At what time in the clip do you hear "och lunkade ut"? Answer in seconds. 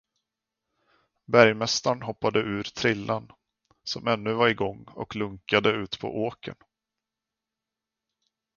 4.87-5.99